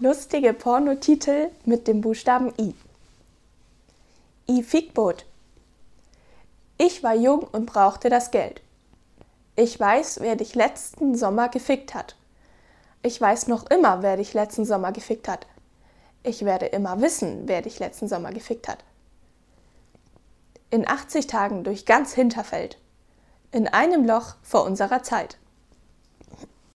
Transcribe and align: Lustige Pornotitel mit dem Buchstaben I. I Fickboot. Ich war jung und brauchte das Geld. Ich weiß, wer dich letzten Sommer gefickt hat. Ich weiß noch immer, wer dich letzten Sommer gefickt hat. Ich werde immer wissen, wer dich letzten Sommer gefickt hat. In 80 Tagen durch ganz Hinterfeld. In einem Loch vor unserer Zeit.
Lustige 0.00 0.52
Pornotitel 0.52 1.50
mit 1.64 1.86
dem 1.86 2.00
Buchstaben 2.00 2.52
I. 2.58 2.74
I 4.48 4.64
Fickboot. 4.64 5.24
Ich 6.78 7.04
war 7.04 7.14
jung 7.14 7.44
und 7.44 7.66
brauchte 7.66 8.08
das 8.08 8.32
Geld. 8.32 8.60
Ich 9.54 9.78
weiß, 9.78 10.18
wer 10.20 10.34
dich 10.34 10.56
letzten 10.56 11.14
Sommer 11.14 11.48
gefickt 11.48 11.94
hat. 11.94 12.16
Ich 13.04 13.20
weiß 13.20 13.46
noch 13.46 13.70
immer, 13.70 14.02
wer 14.02 14.16
dich 14.16 14.34
letzten 14.34 14.64
Sommer 14.64 14.90
gefickt 14.90 15.28
hat. 15.28 15.46
Ich 16.24 16.44
werde 16.44 16.66
immer 16.66 17.00
wissen, 17.00 17.42
wer 17.46 17.62
dich 17.62 17.78
letzten 17.78 18.08
Sommer 18.08 18.32
gefickt 18.32 18.66
hat. 18.66 18.82
In 20.70 20.88
80 20.88 21.28
Tagen 21.28 21.62
durch 21.62 21.86
ganz 21.86 22.14
Hinterfeld. 22.14 22.78
In 23.52 23.68
einem 23.68 24.04
Loch 24.04 24.34
vor 24.42 24.64
unserer 24.64 25.04
Zeit. 25.04 25.38